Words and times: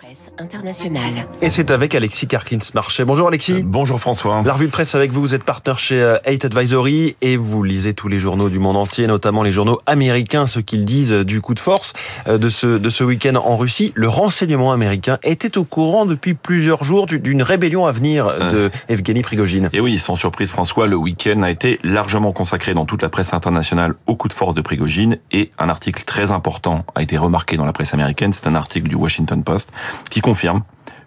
presse 0.00 0.30
internationale. 0.38 1.12
Et 1.42 1.50
c'est 1.50 1.70
avec 1.70 1.94
Alexis 1.94 2.26
Karklins-Marchais. 2.26 3.04
Bonjour 3.04 3.28
Alexis. 3.28 3.54
Euh, 3.54 3.62
bonjour 3.62 4.00
François. 4.00 4.42
La 4.46 4.54
revue 4.54 4.66
de 4.66 4.70
presse 4.70 4.94
avec 4.94 5.10
vous, 5.10 5.20
vous 5.20 5.34
êtes 5.34 5.44
partenaire 5.44 5.78
chez 5.78 6.16
8 6.26 6.46
Advisory 6.46 7.16
et 7.20 7.36
vous 7.36 7.62
lisez 7.62 7.92
tous 7.92 8.08
les 8.08 8.18
journaux 8.18 8.48
du 8.48 8.58
monde 8.58 8.76
entier, 8.76 9.06
notamment 9.06 9.42
les 9.42 9.52
journaux 9.52 9.78
américains, 9.84 10.46
ce 10.46 10.58
qu'ils 10.58 10.86
disent 10.86 11.12
du 11.12 11.42
coup 11.42 11.52
de 11.52 11.60
force 11.60 11.92
de 12.26 12.48
ce, 12.48 12.78
de 12.78 12.88
ce 12.88 13.04
week-end 13.04 13.34
en 13.34 13.58
Russie. 13.58 13.92
Le 13.94 14.08
renseignement 14.08 14.72
américain 14.72 15.18
était 15.22 15.58
au 15.58 15.64
courant 15.64 16.06
depuis 16.06 16.32
plusieurs 16.32 16.82
jours 16.82 17.06
d'une 17.06 17.42
rébellion 17.42 17.84
à 17.86 17.92
venir 17.92 18.26
de 18.26 18.70
Evgeny 18.88 19.20
Prigogine. 19.20 19.68
Et 19.74 19.80
oui, 19.80 19.98
sans 19.98 20.16
surprise 20.16 20.50
François, 20.50 20.86
le 20.86 20.96
week-end 20.96 21.42
a 21.42 21.50
été 21.50 21.78
largement 21.84 22.32
consacré 22.32 22.72
dans 22.72 22.86
toute 22.86 23.02
la 23.02 23.10
presse 23.10 23.34
internationale 23.34 23.94
au 24.06 24.16
coup 24.16 24.28
de 24.28 24.32
force 24.32 24.54
de 24.54 24.62
Prigogine 24.62 25.18
et 25.32 25.50
un 25.58 25.68
article 25.68 26.04
très 26.04 26.30
important 26.30 26.84
a 26.94 27.02
été 27.02 27.18
remarqué 27.18 27.56
dans 27.56 27.66
la 27.66 27.72
presse 27.72 27.92
américaine. 27.92 28.32
C'est 28.32 28.46
un 28.46 28.54
article 28.54 28.88
du 28.88 28.94
Washington 28.94 29.42
Post 29.42 29.70
qui 30.10 30.20
confirme 30.20 30.62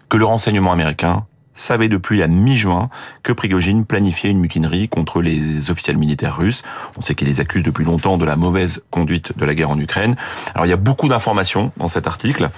que 0.08 0.16
le 0.16 0.24
renseignement 0.24 0.72
américain 0.72 1.26
savait 1.54 1.88
depuis 1.88 2.18
la 2.18 2.28
mi-juin 2.28 2.90
que 3.22 3.32
Prigogine 3.32 3.84
planifiait 3.84 4.30
une 4.30 4.40
mutinerie 4.40 4.88
contre 4.88 5.22
les 5.22 5.70
officiels 5.70 5.96
militaires 5.96 6.36
russes. 6.36 6.62
On 6.98 7.00
sait 7.00 7.14
qu'il 7.14 7.28
les 7.28 7.40
accuse 7.40 7.62
depuis 7.62 7.84
longtemps 7.84 8.18
de 8.18 8.24
la 8.24 8.36
mauvaise 8.36 8.82
conduite 8.90 9.38
de 9.38 9.44
la 9.44 9.54
guerre 9.54 9.70
en 9.70 9.78
Ukraine. 9.78 10.16
Alors 10.54 10.66
il 10.66 10.70
y 10.70 10.72
a 10.72 10.76
beaucoup 10.76 11.08
d'informations 11.08 11.72
dans 11.76 11.88
cet 11.88 12.06
article, 12.06 12.50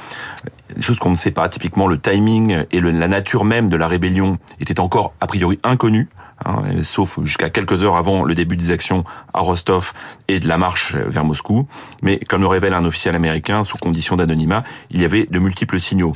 des 0.74 0.82
choses 0.82 0.98
qu'on 0.98 1.10
ne 1.10 1.14
sait 1.14 1.30
pas. 1.30 1.48
Typiquement, 1.48 1.86
le 1.86 2.00
timing 2.00 2.64
et 2.72 2.80
la 2.80 3.08
nature 3.08 3.44
même 3.44 3.68
de 3.68 3.76
la 3.76 3.86
rébellion 3.86 4.38
était 4.60 4.80
encore 4.80 5.12
a 5.20 5.26
priori 5.26 5.58
inconnue. 5.62 6.08
Hein, 6.44 6.82
sauf 6.82 7.18
jusqu'à 7.22 7.48
quelques 7.48 7.82
heures 7.82 7.96
avant 7.96 8.22
le 8.22 8.34
début 8.34 8.58
des 8.58 8.70
actions 8.70 9.04
à 9.32 9.40
Rostov 9.40 9.94
et 10.28 10.38
de 10.38 10.46
la 10.46 10.58
marche 10.58 10.94
vers 10.94 11.24
Moscou. 11.24 11.66
Mais 12.02 12.18
comme 12.18 12.42
le 12.42 12.46
révèle 12.46 12.74
un 12.74 12.84
officiel 12.84 13.14
américain, 13.14 13.64
sous 13.64 13.78
condition 13.78 14.16
d'anonymat, 14.16 14.62
il 14.90 15.00
y 15.00 15.04
avait 15.04 15.24
de 15.24 15.38
multiples 15.38 15.80
signaux 15.80 16.12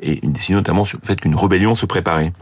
et 0.00 0.24
une 0.24 0.32
décision 0.32 0.56
notamment 0.56 0.84
sur 0.84 0.98
le 1.00 1.06
fait 1.06 1.20
qu'une 1.20 1.36
rébellion 1.36 1.74
se 1.74 1.86
préparait. 1.86 2.32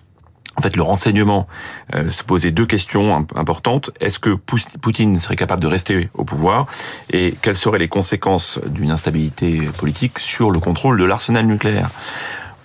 En 0.57 0.61
fait, 0.61 0.77
le 0.77 0.83
renseignement 0.83 1.47
euh, 1.95 2.11
se 2.11 2.23
posait 2.23 2.51
deux 2.51 2.67
questions 2.67 3.27
importantes. 3.37 3.91
Est-ce 4.01 4.19
que 4.19 4.31
Poutine 4.31 5.19
serait 5.19 5.37
capable 5.37 5.63
de 5.63 5.67
rester 5.67 6.11
au 6.13 6.25
pouvoir? 6.25 6.67
Et 7.11 7.35
quelles 7.41 7.57
seraient 7.57 7.79
les 7.79 7.89
conséquences 7.89 8.59
d'une 8.67 8.91
instabilité 8.91 9.61
politique 9.79 10.19
sur 10.19 10.51
le 10.51 10.61
contrôle 10.61 10.99
de 10.99 11.05
l'arsenal 11.05 11.47
nucléaire? 11.47 11.89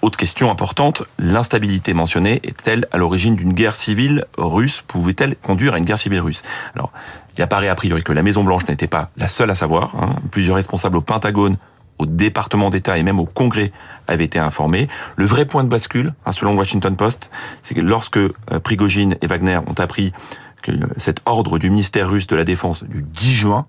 Autre 0.02 0.18
question 0.18 0.52
importante, 0.52 1.04
l'instabilité 1.20 1.94
mentionnée 1.94 2.40
est-elle 2.44 2.88
à 2.92 2.98
l'origine 2.98 3.36
d'une 3.36 3.54
guerre 3.54 3.76
civile 3.76 4.26
russe? 4.38 4.84
Pouvait-elle 4.88 5.36
conduire 5.36 5.74
à 5.74 5.78
une 5.78 5.86
guerre 5.86 5.98
civile 5.98 6.22
russe? 6.22 6.44
Alors, 6.76 6.92
il 7.38 7.42
apparaît 7.42 7.68
a 7.68 7.76
priori 7.76 8.04
que 8.04 8.14
la 8.14 8.24
Maison-Blanche 8.24 8.68
n'était 8.68 8.88
pas 8.88 9.10
la 9.18 9.28
seule 9.28 9.50
à 9.50 9.56
savoir. 9.56 9.96
Hein. 9.96 10.16
Plusieurs 10.32 10.56
responsables 10.56 10.98
au 10.98 11.02
Pentagone 11.02 11.58
au 12.00 12.06
département 12.06 12.70
d'État 12.70 12.98
et 12.98 13.04
même 13.04 13.20
au 13.20 13.26
Congrès 13.26 13.72
avaient 14.08 14.26
été 14.26 14.40
informés. 14.40 14.88
Le 15.16 15.26
vrai 15.26 15.46
point 15.46 15.64
de 15.64 15.70
bascule, 15.70 16.14
hein, 16.26 16.32
selon 16.32 16.52
le 16.52 16.58
Washington 16.58 16.96
Post, 16.96 17.32
c'est 17.62 17.74
que 17.74 17.82
lorsque 17.82 18.18
euh, 18.18 18.32
Prigogine 18.64 19.16
et 19.22 19.28
Wagner 19.28 19.60
ont 19.68 19.80
appris 19.80 20.14
euh, 20.70 20.78
cet 20.98 21.22
ordre 21.26 21.58
du 21.58 21.70
ministère 21.70 22.10
russe 22.10 22.28
de 22.28 22.36
la 22.36 22.44
Défense 22.44 22.84
du 22.84 23.02
10 23.02 23.34
juin, 23.34 23.66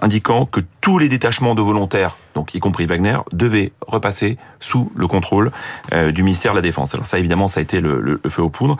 indiquant 0.00 0.46
que 0.46 0.60
tous 0.80 0.98
les 0.98 1.08
détachements 1.08 1.54
de 1.54 1.62
volontaires, 1.62 2.16
donc 2.34 2.54
y 2.54 2.60
compris 2.60 2.86
Wagner, 2.86 3.18
devaient 3.32 3.72
repasser 3.86 4.38
sous 4.60 4.92
le 4.94 5.06
contrôle 5.06 5.50
euh, 5.92 6.12
du 6.12 6.22
ministère 6.22 6.52
de 6.52 6.58
la 6.58 6.62
Défense. 6.62 6.94
Alors 6.94 7.06
ça, 7.06 7.18
évidemment, 7.18 7.48
ça 7.48 7.60
a 7.60 7.62
été 7.62 7.80
le, 7.80 8.20
feu 8.28 8.42
aux 8.42 8.50
poudres, 8.50 8.76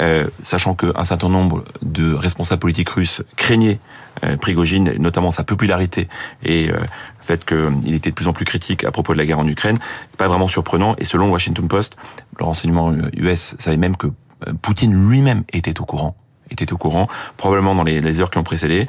euh, 0.00 0.26
sachant 0.42 0.74
qu'un 0.74 1.04
certain 1.04 1.28
nombre 1.28 1.64
de 1.82 2.14
responsables 2.14 2.60
politiques 2.60 2.90
russes 2.90 3.22
craignaient 3.36 3.78
euh, 4.24 4.36
Prigogine, 4.36 4.92
notamment 4.98 5.30
sa 5.30 5.44
popularité 5.44 6.08
et 6.44 6.66
le 6.66 6.74
fait 7.20 7.44
qu'il 7.44 7.94
était 7.94 8.10
de 8.10 8.14
plus 8.14 8.28
en 8.28 8.32
plus 8.32 8.44
critique 8.44 8.84
à 8.84 8.90
propos 8.90 9.12
de 9.12 9.18
la 9.18 9.26
guerre 9.26 9.38
en 9.38 9.46
Ukraine. 9.46 9.78
Pas 10.18 10.28
vraiment 10.28 10.48
surprenant. 10.48 10.94
Et 10.98 11.04
selon 11.04 11.30
Washington 11.30 11.68
Post, 11.68 11.96
le 12.38 12.44
renseignement 12.44 12.92
US 13.16 13.54
savait 13.58 13.76
même 13.76 13.96
que 13.96 14.08
Poutine 14.60 15.08
lui-même 15.08 15.44
était 15.52 15.80
au 15.80 15.84
courant 15.84 16.16
était 16.52 16.72
au 16.72 16.76
courant, 16.76 17.08
probablement 17.36 17.74
dans 17.74 17.84
les, 17.84 18.20
heures 18.20 18.30
qui 18.30 18.38
ont 18.38 18.42
précédé. 18.42 18.86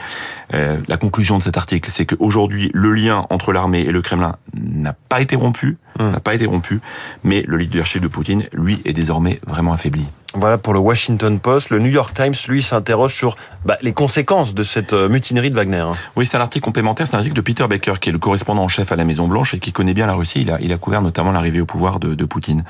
Euh, 0.54 0.78
la 0.88 0.98
conclusion 0.98 1.38
de 1.38 1.44
cet 1.44 1.58
article, 1.58 1.90
c'est 1.92 2.06
qu'aujourd'hui, 2.06 2.72
le 2.74 2.94
lien 2.94 3.26
entre 3.30 3.54
l'armée 3.54 3.82
et 3.82 3.92
le 3.92 4.02
Kremlin 4.02 4.36
n'a 4.54 4.94
pas 4.94 5.22
été 5.22 5.36
rompu, 5.36 5.78
hum. 6.00 6.10
n'a 6.10 6.20
pas 6.20 6.34
été 6.34 6.46
rompu, 6.46 6.82
mais 7.24 7.44
le 7.48 7.58
leadership 7.58 8.02
de 8.02 8.08
Poutine, 8.08 8.48
lui, 8.54 8.82
est 8.86 8.94
désormais 8.94 9.40
vraiment 9.48 9.74
affaibli. 9.74 10.08
Voilà 10.36 10.58
pour 10.58 10.74
le 10.74 10.80
Washington 10.80 11.40
Post. 11.40 11.70
Le 11.70 11.78
New 11.78 11.92
York 11.92 12.16
Times, 12.16 12.34
lui, 12.48 12.64
s'interroge 12.64 13.14
sur 13.14 13.36
bah, 13.66 13.78
les 13.84 13.94
conséquences 13.94 14.56
de 14.56 14.64
cette 14.64 14.94
euh, 14.94 15.08
mutinerie 15.08 15.52
de 15.52 15.56
Wagner. 15.56 15.78
Hein. 15.78 15.94
Oui, 16.16 16.26
c'est 16.26 16.38
un 16.38 16.42
article 16.42 16.66
complémentaire. 16.66 17.08
C'est 17.08 17.16
un 17.16 17.20
article 17.20 17.36
de 17.36 17.42
Peter 17.42 17.68
Baker, 17.68 17.94
qui 18.02 18.10
est 18.10 18.12
le 18.12 18.18
correspondant 18.18 18.64
en 18.64 18.68
chef 18.68 18.92
à 18.92 18.96
la 18.96 19.06
Maison 19.06 19.28
Blanche 19.28 19.54
et 19.54 19.60
qui 19.60 19.72
connaît 19.72 19.94
bien 19.94 20.08
la 20.08 20.16
Russie. 20.16 20.42
Il 20.42 20.50
a, 20.50 20.60
il 20.60 20.74
a 20.74 20.78
couvert 20.78 21.04
notamment 21.04 21.32
l'arrivée 21.32 21.62
au 21.62 21.68
pouvoir 21.68 22.00
de, 22.00 22.16
de 22.16 22.26
Poutine. 22.26 22.64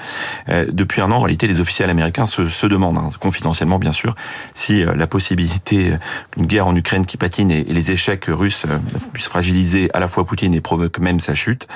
Euh, 0.49 0.65
depuis 0.73 0.99
un 0.99 1.09
an, 1.11 1.15
en 1.15 1.19
réalité, 1.21 1.47
les 1.47 1.61
officiels 1.61 1.89
américains 1.89 2.25
se, 2.25 2.47
se 2.47 2.67
demandent, 2.67 2.97
hein, 2.97 3.09
confidentiellement 3.21 3.79
bien 3.79 3.93
sûr, 3.93 4.13
si 4.53 4.83
euh, 4.83 4.93
la 4.93 5.07
possibilité 5.07 5.93
d'une 6.35 6.47
guerre 6.47 6.67
en 6.67 6.75
Ukraine 6.75 7.05
qui 7.05 7.15
patine 7.15 7.49
et, 7.49 7.63
les 7.63 7.91
échecs 7.91 8.25
russes 8.27 8.65
puissent 9.13 9.27
fragiliser 9.27 9.89
à 9.93 9.99
la 9.99 10.09
fois 10.09 10.25
Poutine 10.25 10.53
et 10.53 10.61
provoquent 10.61 10.99
même 10.99 11.21
sa 11.21 11.33
chute. 11.33 11.67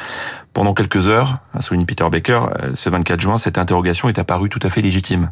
Pendant 0.54 0.74
quelques 0.74 1.08
heures, 1.08 1.38
souligne 1.60 1.86
Peter 1.86 2.06
Baker, 2.12 2.48
ce 2.74 2.90
24 2.90 3.22
juin, 3.22 3.38
cette 3.38 3.58
interrogation 3.58 4.10
est 4.10 4.18
apparue 4.18 4.50
tout 4.50 4.60
à 4.64 4.70
fait 4.70 4.82
légitime. 4.82 5.30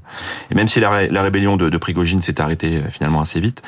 Et 0.52 0.56
même 0.56 0.68
si 0.68 0.80
la, 0.80 0.90
rébellion 0.90 1.58
de, 1.58 1.78
Prigogine 1.78 2.22
s'est 2.22 2.42
arrêtée 2.42 2.78
euh, 2.78 2.90
finalement 2.90 3.22
assez 3.22 3.40
vite, 3.40 3.62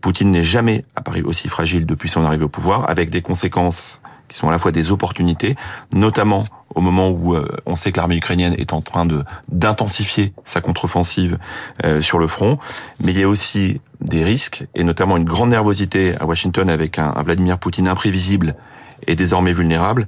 Poutine 0.00 0.30
n'est 0.30 0.44
jamais 0.44 0.84
apparu 0.94 1.22
aussi 1.22 1.48
fragile 1.48 1.86
depuis 1.86 2.08
son 2.08 2.24
arrivée 2.24 2.44
au 2.44 2.48
pouvoir, 2.48 2.88
avec 2.88 3.10
des 3.10 3.22
conséquences 3.22 4.00
qui 4.28 4.36
sont 4.36 4.48
à 4.48 4.52
la 4.52 4.58
fois 4.58 4.72
des 4.72 4.90
opportunités, 4.90 5.56
notamment 5.92 6.44
au 6.74 6.80
moment 6.80 7.08
où 7.08 7.34
euh, 7.34 7.46
on 7.64 7.76
sait 7.76 7.92
que 7.92 7.98
l'armée 7.98 8.16
ukrainienne 8.16 8.54
est 8.58 8.72
en 8.72 8.82
train 8.82 9.06
d'intensifier 9.48 10.32
sa 10.44 10.60
contre-offensive 10.60 11.38
euh, 11.84 12.00
sur 12.00 12.18
le 12.18 12.26
front, 12.26 12.58
mais 13.00 13.12
il 13.12 13.18
y 13.18 13.22
a 13.22 13.28
aussi 13.28 13.80
des 14.00 14.24
risques 14.24 14.66
et 14.74 14.84
notamment 14.84 15.16
une 15.16 15.24
grande 15.24 15.50
nervosité 15.50 16.14
à 16.20 16.26
Washington 16.26 16.68
avec 16.68 16.98
un 16.98 17.12
Vladimir 17.22 17.58
Poutine 17.58 17.88
imprévisible 17.88 18.56
et 19.06 19.14
désormais 19.14 19.52
vulnérable. 19.52 20.06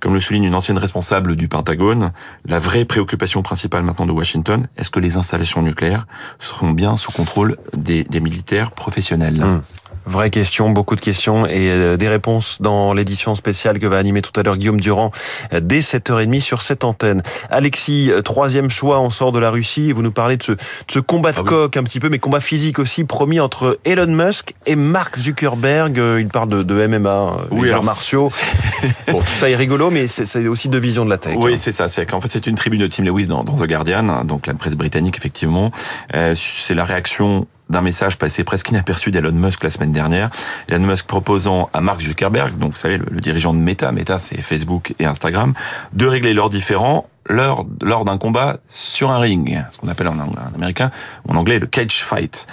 Comme 0.00 0.14
le 0.14 0.20
souligne 0.20 0.44
une 0.44 0.54
ancienne 0.54 0.78
responsable 0.78 1.34
du 1.34 1.48
Pentagone, 1.48 2.12
la 2.46 2.58
vraie 2.58 2.84
préoccupation 2.84 3.42
principale 3.42 3.82
maintenant 3.82 4.06
de 4.06 4.12
Washington, 4.12 4.68
est-ce 4.76 4.90
que 4.90 5.00
les 5.00 5.16
installations 5.16 5.62
nucléaires 5.62 6.06
seront 6.38 6.70
bien 6.70 6.96
sous 6.96 7.12
contrôle 7.12 7.56
des, 7.76 8.04
militaires 8.20 8.70
professionnels? 8.70 9.42
Hum. 9.42 9.62
Vraie 10.08 10.30
question, 10.30 10.70
beaucoup 10.70 10.96
de 10.96 11.02
questions 11.02 11.44
et 11.46 11.70
euh, 11.70 11.98
des 11.98 12.08
réponses 12.08 12.58
dans 12.60 12.94
l'édition 12.94 13.34
spéciale 13.34 13.78
que 13.78 13.86
va 13.86 13.98
animer 13.98 14.22
tout 14.22 14.32
à 14.40 14.42
l'heure 14.42 14.56
Guillaume 14.56 14.80
Durand 14.80 15.10
euh, 15.52 15.60
dès 15.60 15.80
7h30 15.80 16.40
sur 16.40 16.62
cette 16.62 16.82
antenne. 16.82 17.22
Alexis, 17.50 18.10
euh, 18.10 18.22
troisième 18.22 18.70
choix, 18.70 19.00
on 19.00 19.10
sort 19.10 19.32
de 19.32 19.38
la 19.38 19.50
Russie 19.50 19.92
vous 19.92 20.02
nous 20.02 20.10
parlez 20.10 20.38
de 20.38 20.42
ce, 20.42 20.52
de 20.52 20.58
ce 20.88 20.98
combat 20.98 21.32
de 21.32 21.40
ah 21.40 21.42
coq 21.44 21.76
un 21.76 21.82
petit 21.82 22.00
peu, 22.00 22.08
mais 22.08 22.18
combat 22.18 22.40
physique 22.40 22.78
aussi 22.78 23.04
promis 23.04 23.38
entre 23.38 23.78
Elon 23.84 24.06
Musk 24.06 24.54
et 24.64 24.76
Mark 24.76 25.18
Zuckerberg. 25.18 26.00
Il 26.18 26.28
parle 26.28 26.48
de, 26.48 26.62
de 26.62 26.86
MMA, 26.86 27.36
oui, 27.50 27.70
arts 27.70 27.82
martiaux. 27.82 28.30
bon, 29.12 29.20
tout 29.20 29.34
ça 29.34 29.50
est 29.50 29.56
rigolo, 29.56 29.90
mais 29.90 30.06
c'est 30.06 30.46
aussi 30.46 30.70
deux 30.70 30.78
visions 30.78 31.04
de 31.04 31.10
la 31.10 31.18
tech. 31.18 31.34
Oui, 31.36 31.52
hein. 31.52 31.56
c'est 31.56 31.72
ça. 31.72 31.86
C'est 31.88 32.06
qu'en 32.06 32.20
fait, 32.20 32.28
c'est 32.28 32.46
une 32.46 32.54
tribune 32.54 32.80
de 32.80 32.86
Tim 32.86 33.04
Lewis 33.04 33.26
dans, 33.26 33.44
dans 33.44 33.54
The 33.54 33.66
Guardian, 33.66 34.24
donc 34.24 34.46
la 34.46 34.54
presse 34.54 34.74
britannique, 34.74 35.18
effectivement. 35.18 35.70
Euh, 36.14 36.34
c'est 36.34 36.74
la 36.74 36.84
réaction 36.84 37.46
d'un 37.68 37.82
message 37.82 38.18
passé 38.18 38.44
presque 38.44 38.70
inaperçu 38.70 39.10
d'Elon 39.10 39.32
Musk 39.32 39.62
la 39.64 39.70
semaine 39.70 39.92
dernière. 39.92 40.30
Elon 40.68 40.86
Musk 40.86 41.06
proposant 41.06 41.68
à 41.72 41.80
Mark 41.80 42.00
Zuckerberg, 42.00 42.56
donc 42.58 42.72
vous 42.72 42.78
savez, 42.78 42.98
le, 42.98 43.20
dirigeant 43.20 43.52
de 43.52 43.58
Meta, 43.58 43.92
Meta 43.92 44.18
c'est 44.18 44.40
Facebook 44.40 44.94
et 44.98 45.04
Instagram, 45.04 45.54
de 45.92 46.06
régler 46.06 46.32
leurs 46.32 46.48
différends 46.48 47.08
lors, 47.28 47.66
lors 47.82 48.04
d'un 48.04 48.18
combat 48.18 48.58
sur 48.68 49.10
un 49.10 49.18
ring, 49.18 49.62
ce 49.70 49.78
qu'on 49.78 49.88
appelle 49.88 50.08
en, 50.08 50.18
en 50.18 50.54
américain, 50.54 50.90
en 51.28 51.36
anglais 51.36 51.58
le 51.58 51.66
cage 51.66 52.04
fight. 52.04 52.46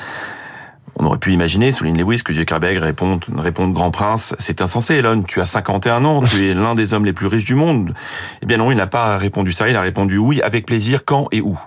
On 0.97 1.05
aurait 1.05 1.17
pu 1.17 1.33
imaginer, 1.33 1.73
souligne 1.73 1.97
Lewis, 1.97 2.23
que 2.23 2.33
Zuckerberg 2.33 2.77
répond, 2.77 3.19
répond 3.35 3.67
Grand 3.67 3.91
Prince, 3.91 4.33
c'est 4.39 4.61
insensé, 4.61 4.95
Elon, 4.95 5.23
tu 5.23 5.41
as 5.41 5.45
51 5.45 6.05
ans, 6.05 6.23
tu 6.23 6.49
es 6.49 6.53
l'un 6.53 6.73
des 6.73 6.93
hommes 6.93 7.03
les 7.03 7.11
plus 7.11 7.27
riches 7.27 7.43
du 7.43 7.55
monde. 7.55 7.93
Eh 8.41 8.45
bien 8.45 8.57
non, 8.57 8.71
il 8.71 8.77
n'a 8.77 8.87
pas 8.87 9.17
répondu 9.17 9.51
ça, 9.51 9.67
il 9.67 9.75
a 9.75 9.81
répondu 9.81 10.17
oui, 10.17 10.41
avec 10.41 10.65
plaisir, 10.65 11.03
quand 11.03 11.27
et 11.33 11.41
où. 11.41 11.59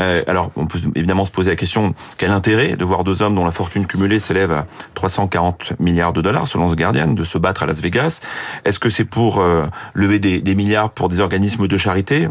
Euh, 0.00 0.22
alors, 0.26 0.50
on 0.56 0.66
peut 0.66 0.78
évidemment 0.94 1.24
se 1.24 1.30
poser 1.30 1.50
la 1.50 1.56
question 1.56 1.94
quel 2.16 2.30
intérêt 2.30 2.76
de 2.76 2.84
voir 2.84 3.04
deux 3.04 3.22
hommes 3.22 3.34
dont 3.34 3.44
la 3.44 3.50
fortune 3.50 3.86
cumulée 3.86 4.20
s'élève 4.20 4.52
à 4.52 4.66
340 4.94 5.74
milliards 5.80 6.12
de 6.12 6.20
dollars, 6.20 6.46
selon 6.46 6.72
The 6.72 6.76
Guardian, 6.76 7.08
de 7.08 7.24
se 7.24 7.38
battre 7.38 7.62
à 7.62 7.66
Las 7.66 7.80
Vegas? 7.80 8.20
Est-ce 8.64 8.78
que 8.78 8.90
c'est 8.90 9.04
pour 9.04 9.40
euh, 9.40 9.66
lever 9.94 10.18
des, 10.18 10.40
des, 10.40 10.54
milliards 10.54 10.90
pour 10.90 11.08
des 11.08 11.20
organismes 11.20 11.66
de 11.66 11.76
charité? 11.76 12.26
Euh, 12.26 12.30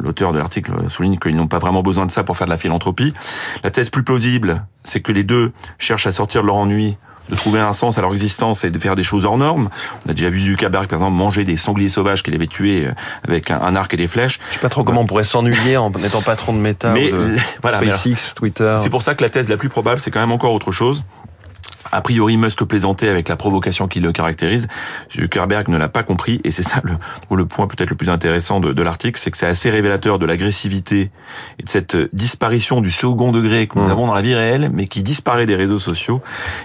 L'auteur 0.00 0.32
de 0.32 0.38
l'article 0.38 0.72
souligne 0.88 1.18
qu'ils 1.18 1.36
n'ont 1.36 1.48
pas 1.48 1.58
vraiment 1.58 1.82
besoin 1.82 2.06
de 2.06 2.10
ça 2.10 2.22
pour 2.22 2.36
faire 2.36 2.46
de 2.46 2.52
la 2.52 2.56
philanthropie. 2.56 3.12
La 3.64 3.70
thèse 3.70 3.90
plus 3.90 4.04
plausible, 4.04 4.64
c'est 4.84 5.00
que 5.00 5.12
les 5.12 5.24
deux 5.24 5.52
cherchent 5.78 6.06
à 6.06 6.12
sortir 6.12 6.42
de 6.42 6.46
leur 6.46 6.56
ennui 6.56 6.96
de 7.28 7.36
trouver 7.36 7.60
un 7.60 7.72
sens 7.72 7.98
à 7.98 8.00
leur 8.00 8.12
existence 8.12 8.64
et 8.64 8.70
de 8.70 8.78
faire 8.78 8.94
des 8.94 9.02
choses 9.02 9.24
hors 9.24 9.38
normes. 9.38 9.68
On 10.06 10.10
a 10.10 10.14
déjà 10.14 10.30
vu 10.30 10.40
Zuckerberg, 10.40 10.86
par 10.86 10.98
exemple, 10.98 11.16
manger 11.16 11.44
des 11.44 11.56
sangliers 11.56 11.88
sauvages 11.88 12.22
qu'il 12.22 12.34
avait 12.34 12.46
tués 12.46 12.86
euh, 12.86 12.92
avec 13.26 13.50
un, 13.50 13.74
arc 13.76 13.92
et 13.94 13.96
des 13.96 14.06
flèches. 14.06 14.38
Je 14.48 14.54
sais 14.54 14.60
pas 14.60 14.68
trop 14.68 14.84
comment 14.84 15.02
on 15.02 15.06
pourrait 15.06 15.24
s'ennuyer 15.24 15.76
en 15.76 15.92
étant 16.04 16.22
patron 16.22 16.52
de 16.52 16.58
Meta 16.58 16.92
ou 16.92 16.96
de 16.96 17.36
SpaceX, 17.58 18.34
Twitter. 18.34 18.74
C'est 18.78 18.90
pour 18.90 19.02
ça 19.02 19.14
que 19.14 19.22
la 19.22 19.30
thèse 19.30 19.48
la 19.48 19.56
plus 19.56 19.68
probable, 19.68 20.00
c'est 20.00 20.10
quand 20.10 20.20
même 20.20 20.32
encore 20.32 20.52
autre 20.52 20.72
chose 20.72 21.04
A 21.92 22.00
priori, 22.00 22.36
Musk 22.36 22.64
plaisantait 22.64 23.08
avec 23.08 23.28
la 23.28 23.36
provocation 23.36 23.88
qui 23.88 24.00
le 24.00 24.12
caractérise. 24.12 24.68
Zuckerberg 25.12 25.68
ne 25.68 25.76
l'a 25.76 25.88
pas 25.88 26.02
compris 26.02 26.40
et 26.44 26.50
c'est 26.50 26.62
ça 26.62 26.80
le, 26.84 26.92
le 27.34 27.46
point 27.46 27.66
peut-être 27.66 27.90
le 27.90 27.96
plus 27.96 28.10
intéressant 28.10 28.60
de, 28.60 28.72
de 28.72 28.82
l'article, 28.82 29.18
c'est 29.18 29.30
que 29.30 29.36
c'est 29.36 29.46
assez 29.46 29.70
révélateur 29.70 30.18
de 30.18 30.26
l'agressivité 30.26 31.10
et 31.58 31.62
de 31.62 31.68
cette 31.68 31.96
disparition 32.14 32.80
du 32.80 32.90
second 32.90 33.32
degré 33.32 33.66
que 33.66 33.78
nous 33.78 33.86
mmh. 33.86 33.90
avons 33.90 34.06
dans 34.06 34.14
la 34.14 34.22
vie 34.22 34.34
réelle, 34.34 34.70
mais 34.72 34.86
qui 34.86 35.02
disparaît 35.02 35.46
des 35.46 35.56
réseaux 35.56 35.78
sociaux. 35.78 36.20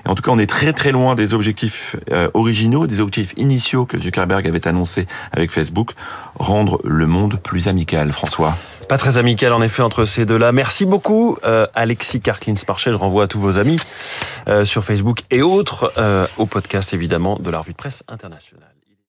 Et 0.06 0.10
en 0.10 0.16
tout 0.16 0.24
cas, 0.24 0.32
on 0.32 0.40
est 0.40 0.50
très 0.50 0.74
très 0.74 0.92
loin 0.92 1.16
des 1.16 1.34
objectifs 1.34 1.96
euh, 2.12 2.30
originaux, 2.34 2.88
des 2.88 3.00
objectifs 3.00 3.34
initiaux 3.38 3.86
que 3.86 3.98
Zuckerberg 3.98 4.48
avait 4.48 4.68
annoncés 4.68 5.08
avec 5.32 5.52
Facebook, 5.52 5.92
rendre 6.36 6.80
le 6.84 7.08
monde 7.08 7.40
plus 7.42 7.68
amical. 7.68 8.12
François? 8.12 8.56
Pas 8.88 8.98
très 8.98 9.18
amical 9.18 9.54
en 9.54 9.62
effet 9.62 9.82
entre 9.82 10.06
ces 10.06 10.26
deux-là. 10.26 10.52
Merci 10.52 10.86
beaucoup 10.86 11.38
euh, 11.46 11.66
Alexis 11.74 12.20
Karklins-Marchais. 12.20 12.92
Je 12.92 12.98
renvoie 12.98 13.24
à 13.24 13.28
tous 13.28 13.40
vos 13.40 13.58
amis 13.58 13.80
euh, 14.48 14.66
sur 14.66 14.84
Facebook 14.84 15.22
et 15.32 15.42
autres 15.42 15.92
euh, 15.98 16.28
au 16.38 16.46
podcast 16.46 16.94
évidemment 16.94 17.38
de 17.38 17.50
la 17.50 17.60
revue 17.60 17.72
de 17.72 17.78
presse 17.78 18.04
internationale. 18.08 18.73